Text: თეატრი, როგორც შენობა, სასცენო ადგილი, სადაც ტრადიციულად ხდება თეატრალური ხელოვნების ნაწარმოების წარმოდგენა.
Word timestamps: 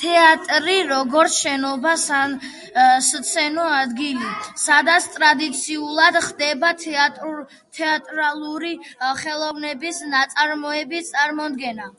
თეატრი, 0.00 0.74
როგორც 0.90 1.38
შენობა, 1.46 1.94
სასცენო 2.02 3.64
ადგილი, 3.78 4.28
სადაც 4.66 5.10
ტრადიციულად 5.16 6.20
ხდება 6.28 6.72
თეატრალური 6.84 8.72
ხელოვნების 9.24 10.02
ნაწარმოების 10.14 11.14
წარმოდგენა. 11.18 11.92